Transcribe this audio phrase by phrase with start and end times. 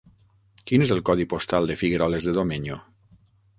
[0.71, 2.83] Quin és el codi postal de Figueroles de Domenyo?